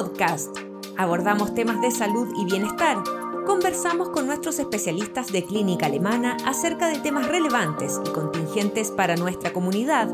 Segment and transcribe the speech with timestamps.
[0.00, 0.56] podcast.
[0.96, 2.96] Abordamos temas de salud y bienestar.
[3.44, 9.52] Conversamos con nuestros especialistas de clínica alemana acerca de temas relevantes y contingentes para nuestra
[9.52, 10.08] comunidad.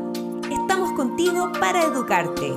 [0.51, 2.53] Estamos contigo para educarte.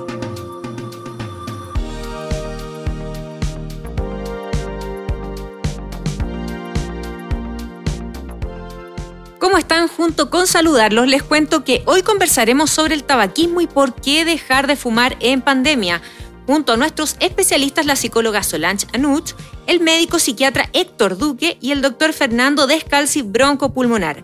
[9.39, 9.87] ¿Cómo están?
[9.87, 14.67] Junto con saludarlos, les cuento que hoy conversaremos sobre el tabaquismo y por qué dejar
[14.67, 16.01] de fumar en pandemia.
[16.47, 19.33] Junto a nuestros especialistas, la psicóloga Solange Anuch,
[19.67, 24.23] el médico psiquiatra Héctor Duque y el doctor Fernando Descalzi Broncopulmonar.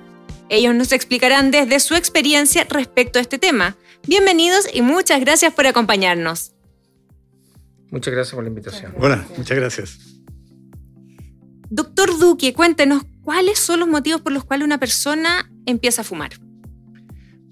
[0.49, 3.77] Ellos nos explicarán desde su experiencia respecto a este tema.
[4.07, 6.53] Bienvenidos y muchas gracias por acompañarnos.
[7.91, 8.93] Muchas gracias por la invitación.
[8.99, 9.99] Hola, muchas gracias.
[11.69, 16.31] Doctor Duque, cuéntenos ¿cuáles son los motivos por los cuales una persona empieza a fumar?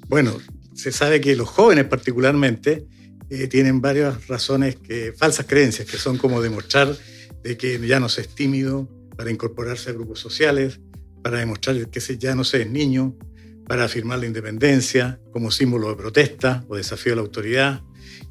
[0.08, 0.38] Bueno,
[0.74, 2.88] se sabe que los jóvenes particularmente
[3.30, 6.96] eh, tienen varias razones, que, falsas creencias, que son como demostrar
[7.44, 10.80] de que ya no se es tímido para incorporarse a grupos sociales,
[11.24, 13.16] para demostrar que ya no se es niño,
[13.68, 17.82] para afirmar la independencia como símbolo de protesta o desafío a la autoridad,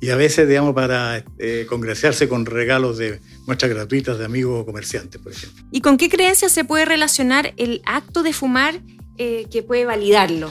[0.00, 4.66] y a veces, digamos, para eh, congraciarse con regalos de muestras gratuitas de amigos o
[4.66, 5.64] comerciantes, por ejemplo.
[5.70, 8.80] ¿Y con qué creencias se puede relacionar el acto de fumar
[9.16, 10.50] eh, que puede validarlo?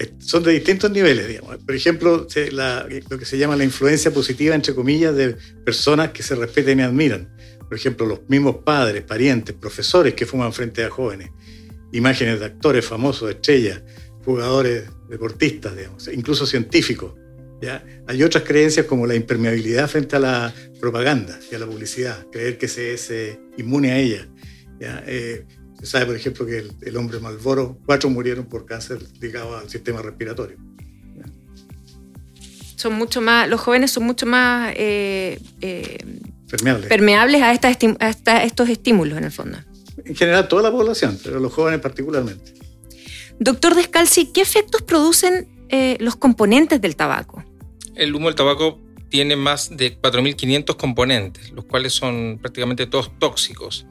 [0.00, 1.58] Eh, son de distintos niveles, digamos.
[1.58, 6.34] Por ejemplo, lo que se llama la influencia positiva, entre comillas, de personas que se
[6.34, 7.28] respeten y admiran.
[7.60, 11.30] Por ejemplo, los mismos padres, parientes, profesores que fuman frente a jóvenes.
[11.92, 13.82] Imágenes de actores famosos, estrellas,
[14.24, 17.12] jugadores, deportistas, digamos, incluso científicos
[18.06, 22.56] hay otras creencias como la impermeabilidad frente a la propaganda y a la publicidad, creer
[22.56, 23.12] que se es
[23.58, 24.28] inmune a ella.
[24.80, 25.44] Eh,
[25.80, 30.02] se sabe, por ejemplo, que el, hombre Malboro, cuatro murieron por cáncer ligado al sistema
[30.02, 30.56] respiratorio.
[32.76, 35.38] Son mucho más, los jóvenes son mucho más eh,
[36.50, 39.58] permeables, permeables a, a estos estímulos, en el fondo.
[40.04, 42.54] En general, toda la población, pero los jóvenes particularmente.
[43.38, 45.48] Doctor Descalzi, ¿qué efectos producen
[46.00, 47.44] los componentes del tabaco?
[48.00, 48.78] el humo del tabaco
[49.10, 53.86] tiene más de 4.500 componentes, los cuales son prácticamente todos tóxicos.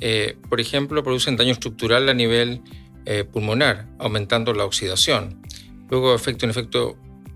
[0.00, 2.62] Eh, por ejemplo, producen daño estructural a nivel
[3.04, 5.40] eh, pulmonar, aumentando la oxidación.
[5.88, 6.46] Luego efecto,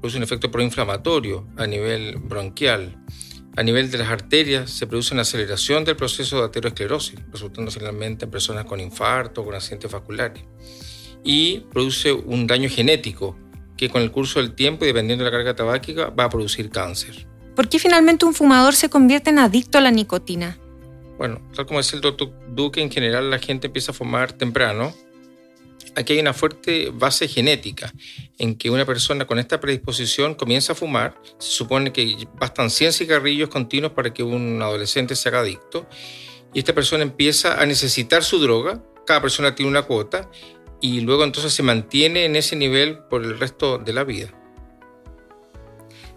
[0.00, 2.97] produce un efecto proinflamatorio a nivel bronquial.
[3.56, 8.25] A nivel de las arterias se produce una aceleración del proceso de aterosclerosis, resultando finalmente
[8.25, 10.44] en personas con infarto con accidentes vasculares.
[11.25, 13.37] Y produce un daño genético,
[13.76, 16.70] que con el curso del tiempo y dependiendo de la carga tabáquica va a producir
[16.70, 17.26] cáncer.
[17.56, 20.59] ¿Por qué finalmente un fumador se convierte en adicto a la nicotina?
[21.20, 24.94] Bueno, tal como decía el doctor Duque, en general la gente empieza a fumar temprano.
[25.94, 27.92] Aquí hay una fuerte base genética
[28.38, 31.20] en que una persona con esta predisposición comienza a fumar.
[31.36, 35.86] Se supone que bastan 100 cigarrillos continuos para que un adolescente se haga adicto.
[36.54, 38.82] Y esta persona empieza a necesitar su droga.
[39.06, 40.31] Cada persona tiene una cuota
[40.81, 44.39] y luego entonces se mantiene en ese nivel por el resto de la vida.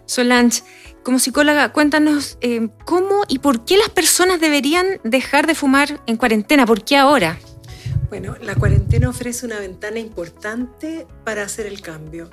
[0.06, 0.62] Solange,
[1.02, 6.16] como psicóloga, cuéntanos eh, cómo y por qué las personas deberían dejar de fumar en
[6.16, 7.38] cuarentena, ¿por qué ahora?
[8.08, 12.30] Bueno, la cuarentena ofrece una ventana importante para hacer el cambio.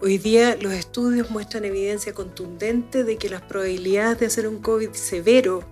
[0.00, 4.92] Hoy día los estudios muestran evidencia contundente de que las probabilidades de hacer un COVID
[4.92, 5.64] severo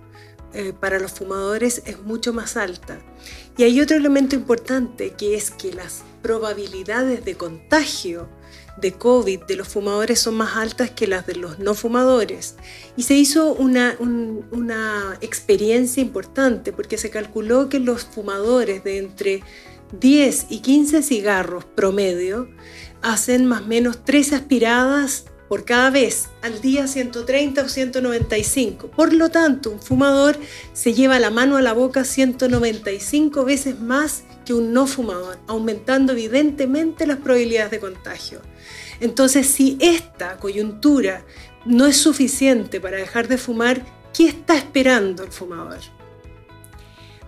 [0.53, 2.99] eh, para los fumadores es mucho más alta.
[3.57, 8.27] Y hay otro elemento importante que es que las probabilidades de contagio
[8.77, 12.55] de COVID de los fumadores son más altas que las de los no fumadores.
[12.97, 19.43] Y se hizo una, una experiencia importante porque se calculó que los fumadores de entre
[19.99, 22.49] 10 y 15 cigarros promedio
[23.01, 28.87] hacen más o menos 3 aspiradas por cada vez, al día 130 o 195.
[28.87, 30.35] Por lo tanto, un fumador
[30.73, 36.13] se lleva la mano a la boca 195 veces más que un no fumador, aumentando
[36.13, 38.41] evidentemente las probabilidades de contagio.
[38.99, 41.23] Entonces, si esta coyuntura
[41.65, 45.81] no es suficiente para dejar de fumar, ¿qué está esperando el fumador?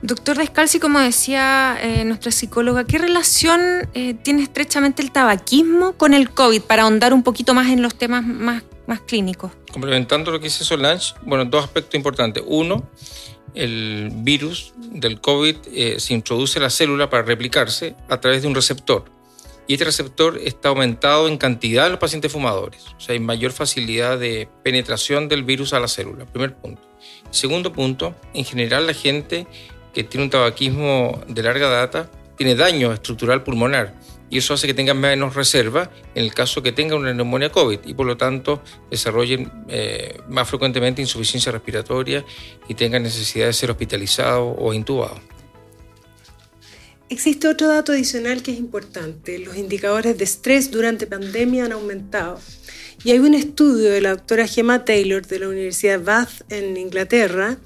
[0.06, 6.13] Doctor Descalzi, como decía eh, nuestra psicóloga, ¿qué relación eh, tiene estrechamente el tabaquismo con
[6.13, 9.52] el COVID para ahondar un poquito más en los temas más, más clínicos?
[9.72, 12.44] Complementando lo que dice Solange, bueno, dos aspectos importantes.
[12.46, 12.88] Uno,
[13.56, 18.48] el virus del COVID eh, se introduce a la célula para replicarse a través de
[18.48, 19.06] un receptor.
[19.68, 22.86] Y este receptor está aumentado en cantidad en los pacientes fumadores.
[22.96, 26.25] O sea, hay mayor facilidad de penetración del virus a la célula.
[26.25, 26.84] Primer punto.
[27.31, 29.48] Segundo punto, en general la gente
[29.95, 33.95] que tiene un tabaquismo de larga data tiene daño estructural pulmonar
[34.30, 37.80] y eso hace que tengan menos reserva en el caso que tengan una neumonía COVID
[37.86, 38.62] y por lo tanto
[38.92, 42.25] desarrollen eh, más frecuentemente insuficiencia respiratoria
[42.68, 45.19] y tengan necesidad de ser hospitalizados o intubados.
[47.07, 49.38] Existe otro dato adicional que es importante.
[49.39, 52.39] Los indicadores de estrés durante pandemia han aumentado.
[53.03, 57.57] Y hay un estudio de la doctora Gemma Taylor de la Universidad Bath en Inglaterra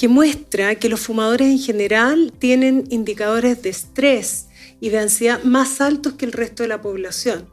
[0.00, 4.46] que muestra que los fumadores en general tienen indicadores de estrés
[4.80, 7.50] y de ansiedad más altos que el resto de la población,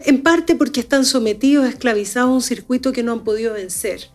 [0.00, 4.08] en parte porque están sometidos, esclavizados a un circuito que no han podido vencer.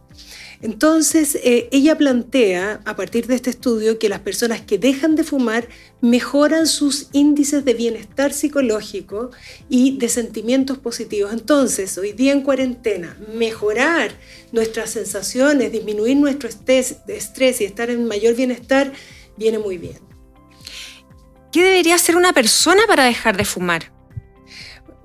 [0.61, 5.23] Entonces, eh, ella plantea, a partir de este estudio, que las personas que dejan de
[5.23, 5.67] fumar
[6.01, 9.29] mejoran sus índices de bienestar psicológico
[9.69, 11.31] y de sentimientos positivos.
[11.31, 14.11] Entonces, hoy día en cuarentena, mejorar
[14.51, 18.91] nuestras sensaciones, disminuir nuestro estrés, estrés y estar en mayor bienestar,
[19.37, 19.99] viene muy bien.
[21.51, 23.91] ¿Qué debería hacer una persona para dejar de fumar?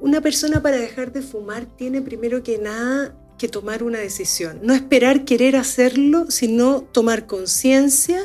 [0.00, 4.60] Una persona para dejar de fumar tiene primero que nada que tomar una decisión.
[4.62, 8.20] No esperar querer hacerlo, sino tomar conciencia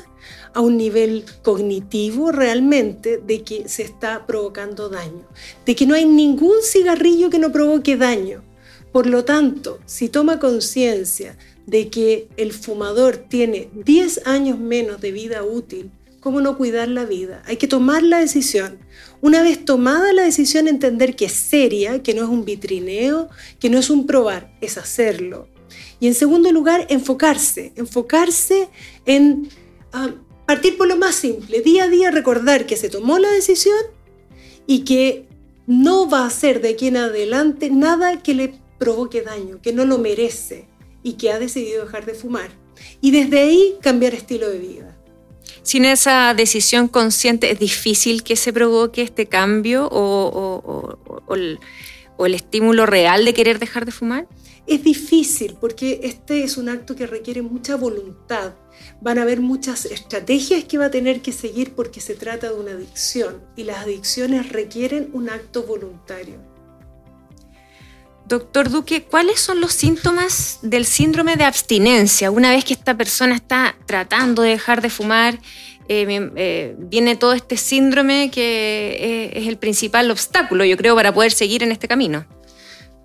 [0.54, 5.28] a un nivel cognitivo realmente de que se está provocando daño,
[5.66, 8.44] de que no hay ningún cigarrillo que no provoque daño.
[8.92, 11.36] Por lo tanto, si toma conciencia
[11.66, 15.90] de que el fumador tiene 10 años menos de vida útil
[16.28, 17.42] cómo no cuidar la vida.
[17.46, 18.80] Hay que tomar la decisión.
[19.22, 23.30] Una vez tomada la decisión, entender que es seria, que no es un vitrineo,
[23.62, 25.48] que no es un probar, es hacerlo.
[26.02, 28.68] Y en segundo lugar, enfocarse, enfocarse
[29.06, 29.48] en
[29.94, 30.16] ah,
[30.46, 33.80] partir por lo más simple, día a día recordar que se tomó la decisión
[34.66, 35.30] y que
[35.66, 39.86] no va a hacer de aquí en adelante nada que le provoque daño, que no
[39.86, 40.68] lo merece
[41.04, 42.50] y que ha decidido dejar de fumar.
[43.00, 44.97] Y desde ahí cambiar estilo de vida
[45.64, 50.98] sin esa decisión consciente es difícil que se provoque este cambio o,
[51.30, 51.60] el,
[52.34, 54.28] estímulo real de querer dejar de fumar?
[54.66, 58.54] Es difícil porque este es un acto que requiere mucha voluntad.
[59.02, 62.60] Van a haber muchas estrategias que va a tener que seguir porque se trata de
[62.60, 66.57] una adicción y las adicciones requieren un acto voluntario.
[68.28, 72.30] Doctor Duque, ¿cuáles son los síntomas del síndrome de abstinencia?
[72.30, 75.40] Una vez que esta persona está tratando de dejar de fumar,
[75.88, 81.14] eh, eh, viene todo este síndrome que eh, es el principal obstáculo, yo creo, para
[81.14, 82.28] poder seguir en este camino.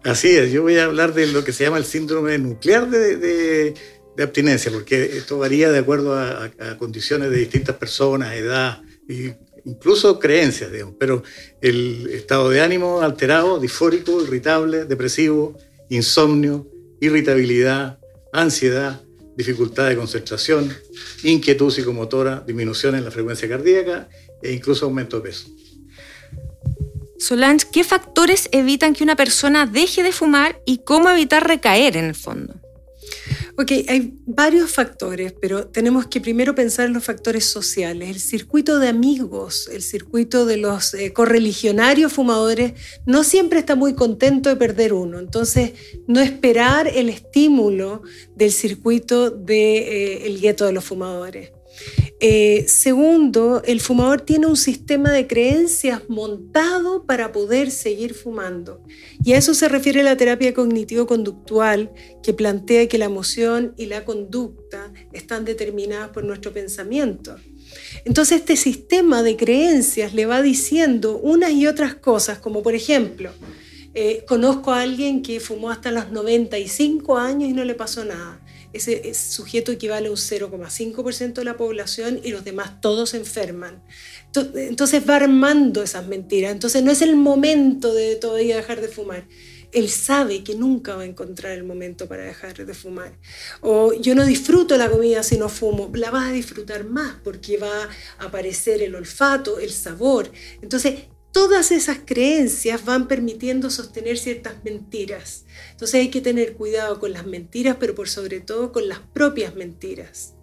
[0.03, 3.75] Así es, yo voy a hablar de lo que se llama el síndrome nuclear de,
[4.19, 9.31] abstinencia, porque esto varía de acuerdo a, a condiciones de distintas personas, edad y
[9.65, 11.23] incluso creencias, digamos, pero
[11.61, 15.57] el estado de ánimo alterado, disfórico, irritable, depresivo,
[15.89, 16.69] insomnio,
[17.01, 17.99] irritabilidad,
[18.33, 19.01] ansiedad,
[19.37, 20.73] dificultad de concentración,
[21.23, 24.09] inquietud psicomotora, disminución en la frecuencia cardíaca
[24.43, 25.49] e incluso aumento de peso.
[27.19, 32.07] Solange, ¿qué factores evitan que una persona deje de fumar y cómo evitar recaer en
[32.07, 32.62] el fondo?
[33.63, 38.11] Ok, hay varios factores, pero tenemos que primero pensar en los factores sociales.
[38.11, 42.73] El circuito de amigos, el circuito de los eh, correligionarios fumadores,
[43.07, 45.21] no siempre está muy contento de perder uno.
[45.21, 45.75] Entonces,
[46.09, 48.03] no esperar el estímulo
[48.35, 51.53] del circuito del de, eh, gueto de los fumadores.
[52.25, 58.81] Eh, segundo, el fumador tiene un sistema de creencias montado para poder seguir fumando.
[59.25, 61.91] Y a eso se refiere la terapia cognitivo-conductual,
[62.23, 67.35] que plantea que la emoción y la conducta están determinadas por nuestro pensamiento.
[68.05, 73.33] Entonces este sistema de creencias le va diciendo unas y otras cosas, como por ejemplo,
[73.95, 78.41] eh, conozco a alguien que fumó hasta los 95 años y no le pasó nada
[78.73, 83.83] ese, sujeto equivale a un 0,5% de la población y los demás todos enferman.
[84.35, 86.53] Entonces va armando esas mentiras.
[86.53, 89.27] Entonces no es el momento de todavía dejar de fumar.
[89.73, 93.19] Él sabe que nunca va a encontrar el momento para dejar de fumar.
[93.63, 95.91] O yo no disfruto la comida si no fumo.
[95.95, 97.89] La vas a disfrutar más porque va
[98.19, 100.31] a aparecer el olfato, el sabor.
[100.61, 105.45] Entonces todas esas creencias van permitiendo sostener ciertas mentiras.
[105.73, 109.55] Entonces hay que tener cuidado con las mentiras, pero por sobre todo con las propias
[109.55, 110.35] mentiras.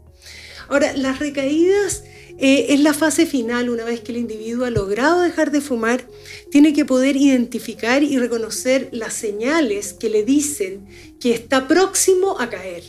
[0.68, 2.04] Ahora, las recaídas
[2.38, 6.08] eh, es la fase final, una vez que el individuo ha logrado dejar de fumar,
[6.52, 10.88] tiene que poder identificar y reconocer las señales que le dicen
[11.20, 12.84] que está próximo a caer.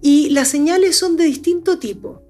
[0.00, 2.22] Y las señales son de distinto tipo.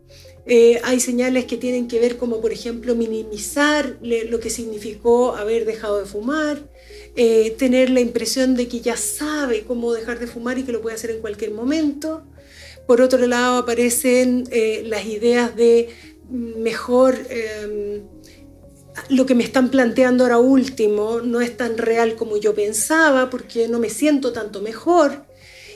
[0.45, 5.65] Eh, hay señales que tienen que ver como, por ejemplo, minimizar lo que significó haber
[5.65, 6.59] dejado de fumar,
[7.15, 10.83] eh, tener la impresión de que ya sabe cómo dejar de fumar y que lo
[10.83, 12.25] puede hacer en cualquier momento.
[12.87, 15.89] Por otro lado, aparecen eh, las ideas de
[16.29, 17.17] mejor
[19.09, 23.69] lo que me están planteando ahora último no es tan real como yo pensaba porque
[23.69, 25.25] no me siento tanto mejor.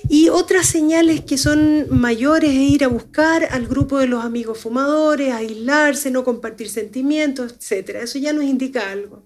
[0.09, 4.59] Y otras señales que son mayores es ir a buscar al grupo de los amigos
[4.59, 7.97] fumadores, aislarse, no compartir sentimientos, etc.
[8.03, 9.25] Eso ya nos indica algo.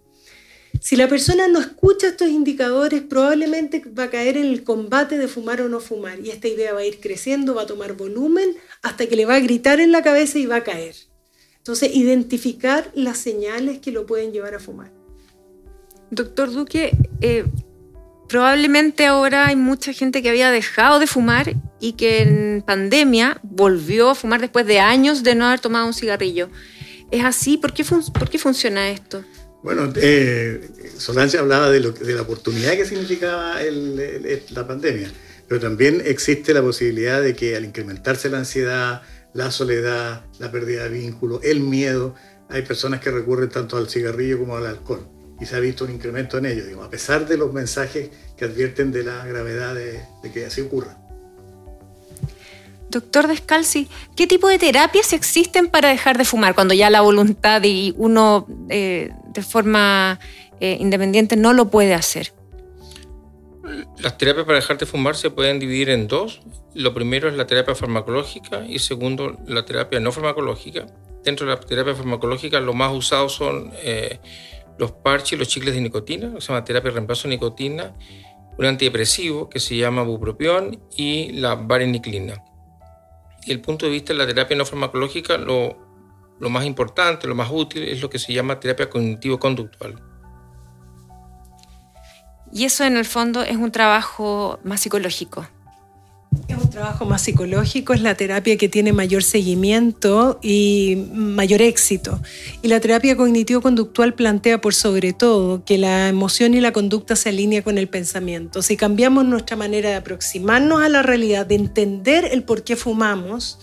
[0.80, 5.28] Si la persona no escucha estos indicadores, probablemente va a caer en el combate de
[5.28, 6.18] fumar o no fumar.
[6.20, 9.34] Y esta idea va a ir creciendo, va a tomar volumen, hasta que le va
[9.34, 10.94] a gritar en la cabeza y va a caer.
[11.58, 14.90] Entonces, identificar las señales que lo pueden llevar a fumar.
[16.10, 17.44] Doctor Duque, eh,
[18.30, 24.10] probablemente ahora hay mucha gente que había dejado de fumar y que en pandemia volvió
[24.10, 26.48] a fumar después de años de no haber tomado un cigarrillo.
[27.10, 27.58] ¿Es así?
[27.58, 29.24] ¿Por qué, ¿por qué funciona esto?
[29.64, 33.56] Bueno, eh, Solange hablaba de, la oportunidad que significaba
[34.50, 35.10] la pandemia,
[35.48, 39.02] pero también existe la posibilidad de que al incrementarse la ansiedad,
[39.34, 42.14] la soledad, la pérdida de vínculo, el miedo,
[42.48, 45.90] hay personas que recurren tanto al cigarrillo como al alcohol y se ha visto un
[45.90, 50.02] incremento en ello, digo, a pesar de los mensajes que advierten de la gravedad de,
[50.32, 50.98] que así ocurra.
[52.90, 57.62] Doctor Descalzi, ¿qué tipo de terapias existen para dejar de fumar cuando ya la voluntad
[57.64, 60.18] y uno eh, de forma
[60.58, 62.32] eh, independiente no lo puede hacer?
[63.98, 66.40] Las terapias para dejar de fumar se pueden dividir en dos.
[66.74, 70.86] Lo primero es la terapia farmacológica y segundo la terapia no farmacológica.
[71.24, 74.18] Dentro de la terapia farmacológica lo más usado son eh,
[74.78, 77.94] los parches y los chicles de nicotina, que se llama terapia de reemplazo de nicotina,
[78.58, 82.42] un antidepresivo que se llama bupropión y la vareniclina.
[83.46, 85.76] Y el punto de vista de la terapia no farmacológica, lo,
[86.38, 90.02] lo más importante, lo más útil es lo que se llama terapia cognitivo-conductual.
[92.52, 95.46] Y eso en el fondo es un trabajo más psicológico.
[96.46, 102.20] Es un trabajo más psicológico, es la terapia que tiene mayor seguimiento y mayor éxito.
[102.62, 107.30] Y la terapia cognitivo-conductual plantea por sobre todo que la emoción y la conducta se
[107.30, 108.62] alinea con el pensamiento.
[108.62, 113.58] Si cambiamos nuestra manera de aproximarnos a la realidad, de entender el por qué fumamos,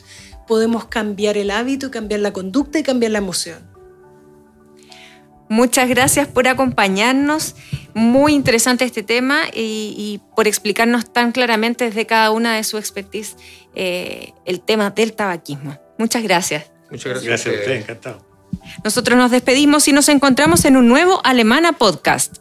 [0.46, 3.77] podemos cambiar el hábito, cambiar la conducta y cambiar la emoción.
[5.50, 7.56] Muchas gracias por acompañarnos.
[7.94, 13.38] Muy interesante este tema y, por explicarnos tan claramente desde cada una de su expertise
[13.75, 15.80] eh, el tema del tabaquismo.
[15.98, 16.72] Muchas gracias.
[16.92, 17.25] Muchas gracias.
[17.25, 18.27] Gracias a usted, encantado.
[18.84, 22.38] Nosotros nos despedimos y nos encontramos en un nuevo Alemana Podcast.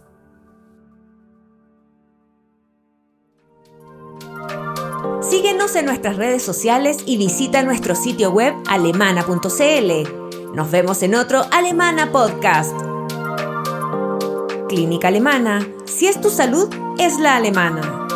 [5.28, 10.54] Síguenos en nuestras redes sociales y visita nuestro sitio web alemana.cl.
[10.54, 12.95] Nos vemos en otro Alemana Podcast.
[14.68, 15.66] Clínica Alemana.
[15.84, 16.68] Si es tu salud,
[16.98, 18.06] es la alemana.